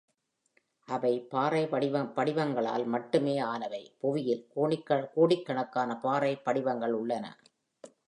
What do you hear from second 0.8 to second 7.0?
அவை பாறை படிகங்களால் மட்டுமே ஆனவை, புவியில் கோடிக்கணக்கான பாறை படிகங்கள்